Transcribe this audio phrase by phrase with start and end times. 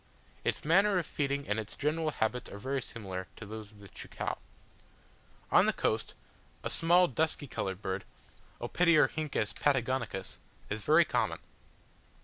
[0.43, 3.87] Its manner of feeding and its general habits are very similar to those of the
[3.87, 4.35] cheucau.
[5.51, 6.15] On the coast,
[6.63, 8.03] a small dusky coloured bird
[8.59, 10.39] (Opetiorhynchus Patagonicus)
[10.71, 11.37] is very common.